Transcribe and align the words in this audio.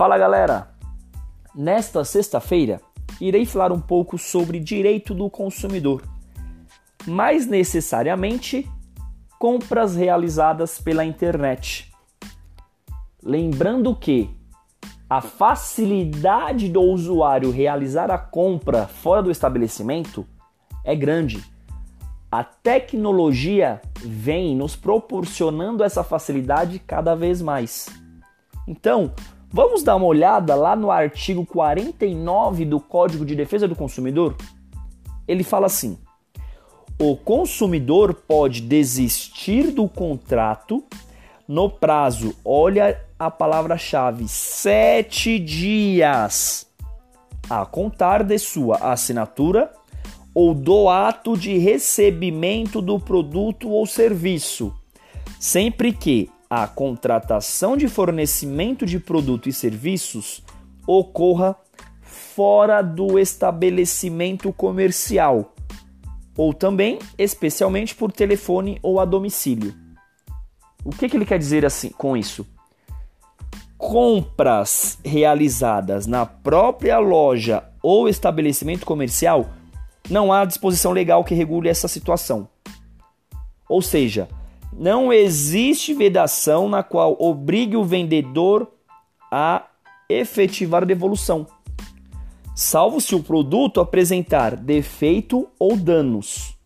Fala 0.00 0.16
galera! 0.16 0.70
Nesta 1.54 2.06
sexta-feira 2.06 2.80
irei 3.20 3.44
falar 3.44 3.70
um 3.70 3.82
pouco 3.82 4.16
sobre 4.16 4.58
direito 4.58 5.12
do 5.12 5.28
consumidor, 5.28 6.02
mais 7.06 7.46
necessariamente 7.46 8.66
compras 9.38 9.94
realizadas 9.94 10.80
pela 10.80 11.04
internet. 11.04 11.92
Lembrando 13.22 13.94
que 13.94 14.34
a 15.06 15.20
facilidade 15.20 16.70
do 16.70 16.80
usuário 16.80 17.50
realizar 17.50 18.10
a 18.10 18.16
compra 18.16 18.86
fora 18.86 19.22
do 19.22 19.30
estabelecimento 19.30 20.26
é 20.82 20.96
grande. 20.96 21.44
A 22.32 22.42
tecnologia 22.42 23.82
vem 24.02 24.56
nos 24.56 24.74
proporcionando 24.74 25.84
essa 25.84 26.02
facilidade 26.02 26.78
cada 26.78 27.14
vez 27.14 27.42
mais. 27.42 27.86
Então, 28.66 29.12
vamos 29.52 29.82
dar 29.82 29.96
uma 29.96 30.06
olhada 30.06 30.54
lá 30.54 30.76
no 30.76 30.90
artigo 30.90 31.44
49 31.44 32.64
do 32.64 32.80
Código 32.80 33.24
de 33.24 33.34
Defesa 33.34 33.66
do 33.66 33.76
Consumidor? 33.76 34.36
Ele 35.26 35.42
fala 35.42 35.66
assim: 35.66 35.98
o 36.98 37.16
consumidor 37.16 38.14
pode 38.14 38.60
desistir 38.60 39.70
do 39.70 39.88
contrato 39.88 40.84
no 41.48 41.68
prazo, 41.68 42.36
olha 42.44 43.00
a 43.18 43.30
palavra-chave, 43.30 44.28
sete 44.28 45.38
dias. 45.38 46.66
A 47.48 47.66
contar 47.66 48.22
de 48.22 48.38
sua 48.38 48.76
assinatura 48.76 49.72
ou 50.34 50.54
do 50.54 50.88
ato 50.88 51.36
de 51.36 51.58
recebimento 51.58 52.80
do 52.80 53.00
produto 53.00 53.68
ou 53.70 53.84
serviço, 53.86 54.72
sempre 55.38 55.92
que 55.92 56.30
a 56.50 56.66
contratação 56.66 57.76
de 57.76 57.86
fornecimento 57.86 58.84
de 58.84 58.98
produto 58.98 59.48
e 59.48 59.52
serviços 59.52 60.42
ocorra 60.84 61.54
fora 62.02 62.82
do 62.82 63.20
estabelecimento 63.20 64.52
comercial, 64.52 65.54
ou 66.36 66.52
também 66.52 66.98
especialmente 67.16 67.94
por 67.94 68.10
telefone 68.10 68.80
ou 68.82 68.98
a 68.98 69.04
domicílio. 69.04 69.72
O 70.84 70.90
que, 70.90 71.08
que 71.08 71.16
ele 71.16 71.26
quer 71.26 71.38
dizer 71.38 71.64
assim 71.64 71.90
com 71.90 72.16
isso? 72.16 72.44
Compras 73.78 74.98
realizadas 75.04 76.06
na 76.06 76.26
própria 76.26 76.98
loja 76.98 77.62
ou 77.80 78.08
estabelecimento 78.08 78.84
comercial 78.84 79.50
não 80.08 80.32
há 80.32 80.44
disposição 80.44 80.90
legal 80.90 81.22
que 81.22 81.34
regule 81.34 81.68
essa 81.68 81.86
situação. 81.86 82.48
Ou 83.68 83.80
seja, 83.80 84.28
não 84.72 85.12
existe 85.12 85.92
vedação 85.92 86.68
na 86.68 86.82
qual 86.82 87.16
obrigue 87.18 87.76
o 87.76 87.84
vendedor 87.84 88.70
a 89.30 89.66
efetivar 90.08 90.82
a 90.82 90.86
devolução, 90.86 91.46
salvo 92.54 93.00
se 93.00 93.14
o 93.14 93.22
produto 93.22 93.80
apresentar 93.80 94.56
defeito 94.56 95.48
ou 95.58 95.76
danos. 95.76 96.56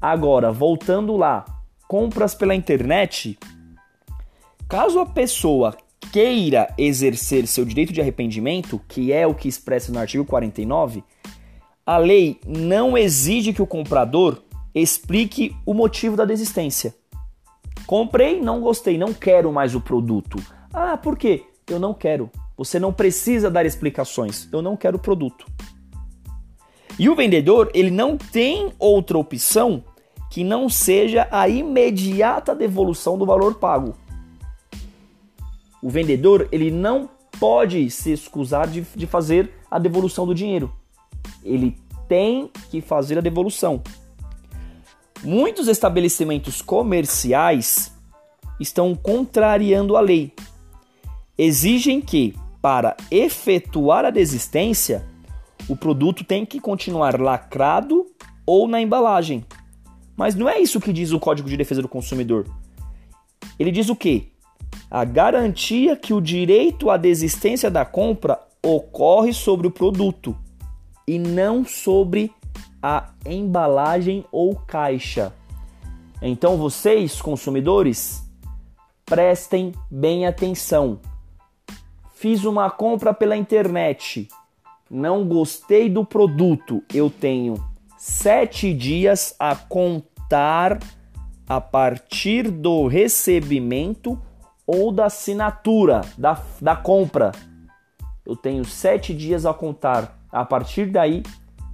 Agora, 0.00 0.52
voltando 0.52 1.16
lá, 1.16 1.44
compras 1.88 2.34
pela 2.34 2.54
internet, 2.54 3.38
caso 4.68 5.00
a 5.00 5.06
pessoa 5.06 5.76
queira 6.12 6.72
exercer 6.76 7.46
seu 7.46 7.64
direito 7.64 7.92
de 7.92 8.00
arrependimento, 8.00 8.80
que 8.88 9.12
é 9.12 9.26
o 9.26 9.34
que 9.34 9.48
expressa 9.48 9.92
no 9.92 9.98
artigo 9.98 10.24
49, 10.24 11.04
a 11.84 11.96
lei 11.96 12.40
não 12.46 12.96
exige 12.96 13.52
que 13.52 13.62
o 13.62 13.66
comprador 13.66 14.42
explique 14.74 15.54
o 15.66 15.74
motivo 15.74 16.16
da 16.16 16.24
desistência. 16.24 16.94
Comprei, 17.90 18.40
não 18.40 18.60
gostei, 18.60 18.96
não 18.96 19.12
quero 19.12 19.52
mais 19.52 19.74
o 19.74 19.80
produto. 19.80 20.38
Ah, 20.72 20.96
por 20.96 21.18
quê? 21.18 21.42
Eu 21.66 21.80
não 21.80 21.92
quero. 21.92 22.30
Você 22.56 22.78
não 22.78 22.92
precisa 22.92 23.50
dar 23.50 23.66
explicações. 23.66 24.48
Eu 24.52 24.62
não 24.62 24.76
quero 24.76 24.96
o 24.96 25.00
produto. 25.00 25.44
E 26.96 27.08
o 27.08 27.16
vendedor, 27.16 27.68
ele 27.74 27.90
não 27.90 28.16
tem 28.16 28.72
outra 28.78 29.18
opção 29.18 29.82
que 30.30 30.44
não 30.44 30.68
seja 30.68 31.26
a 31.32 31.48
imediata 31.48 32.54
devolução 32.54 33.18
do 33.18 33.26
valor 33.26 33.56
pago. 33.56 33.96
O 35.82 35.90
vendedor, 35.90 36.48
ele 36.52 36.70
não 36.70 37.10
pode 37.40 37.90
se 37.90 38.12
excusar 38.12 38.68
de, 38.68 38.82
de 38.94 39.06
fazer 39.08 39.50
a 39.68 39.80
devolução 39.80 40.24
do 40.24 40.32
dinheiro. 40.32 40.72
Ele 41.42 41.76
tem 42.06 42.52
que 42.70 42.80
fazer 42.80 43.18
a 43.18 43.20
devolução. 43.20 43.82
Muitos 45.22 45.68
estabelecimentos 45.68 46.62
comerciais 46.62 47.92
estão 48.58 48.94
contrariando 48.94 49.96
a 49.96 50.00
lei. 50.00 50.32
Exigem 51.36 52.00
que, 52.00 52.34
para 52.62 52.96
efetuar 53.10 54.04
a 54.04 54.10
desistência, 54.10 55.06
o 55.68 55.76
produto 55.76 56.24
tem 56.24 56.46
que 56.46 56.58
continuar 56.58 57.20
lacrado 57.20 58.06
ou 58.46 58.66
na 58.66 58.80
embalagem. 58.80 59.44
Mas 60.16 60.34
não 60.34 60.48
é 60.48 60.58
isso 60.58 60.80
que 60.80 60.92
diz 60.92 61.12
o 61.12 61.20
Código 61.20 61.48
de 61.48 61.56
Defesa 61.56 61.82
do 61.82 61.88
Consumidor. 61.88 62.46
Ele 63.58 63.70
diz 63.70 63.88
o 63.88 63.96
quê? 63.96 64.28
A 64.90 65.04
garantia 65.04 65.96
que 65.96 66.14
o 66.14 66.20
direito 66.20 66.90
à 66.90 66.96
desistência 66.96 67.70
da 67.70 67.84
compra 67.84 68.40
ocorre 68.62 69.32
sobre 69.32 69.66
o 69.66 69.70
produto 69.70 70.36
e 71.06 71.18
não 71.18 71.64
sobre 71.64 72.32
a 72.82 73.10
embalagem 73.26 74.24
ou 74.30 74.54
caixa. 74.56 75.32
Então 76.22 76.56
vocês, 76.56 77.20
consumidores, 77.20 78.22
prestem 79.04 79.72
bem 79.90 80.26
atenção. 80.26 81.00
Fiz 82.14 82.44
uma 82.44 82.70
compra 82.70 83.14
pela 83.14 83.36
internet, 83.36 84.28
não 84.90 85.26
gostei 85.26 85.88
do 85.88 86.04
produto, 86.04 86.82
eu 86.92 87.08
tenho 87.08 87.54
sete 87.96 88.74
dias 88.74 89.34
a 89.38 89.56
contar 89.56 90.78
a 91.48 91.60
partir 91.60 92.50
do 92.50 92.86
recebimento 92.86 94.20
ou 94.66 94.92
da 94.92 95.06
assinatura 95.06 96.02
da, 96.16 96.40
da 96.60 96.76
compra. 96.76 97.32
Eu 98.24 98.36
tenho 98.36 98.64
sete 98.64 99.12
dias 99.12 99.44
a 99.44 99.52
contar 99.52 100.16
a 100.30 100.44
partir 100.44 100.86
daí 100.86 101.22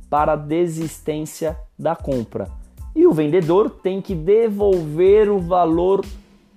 para 0.09 0.33
a 0.33 0.37
desistência 0.37 1.59
da 1.79 1.95
compra. 1.95 2.49
E 2.95 3.07
o 3.07 3.13
vendedor 3.13 3.71
tem 3.71 4.01
que 4.01 4.15
devolver 4.15 5.29
o 5.29 5.39
valor 5.39 6.05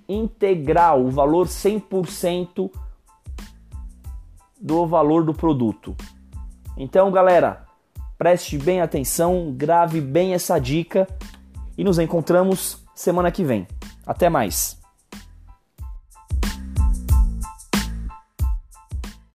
integral, 0.08 1.04
o 1.04 1.10
valor 1.10 1.46
100% 1.46 2.70
do 4.60 4.86
valor 4.86 5.24
do 5.24 5.34
produto. 5.34 5.94
Então, 6.76 7.10
galera, 7.10 7.64
preste 8.16 8.58
bem 8.58 8.80
atenção, 8.80 9.52
grave 9.56 10.00
bem 10.00 10.34
essa 10.34 10.58
dica 10.58 11.06
e 11.76 11.84
nos 11.84 11.98
encontramos 11.98 12.82
semana 12.94 13.30
que 13.30 13.44
vem. 13.44 13.66
Até 14.06 14.28
mais! 14.28 14.79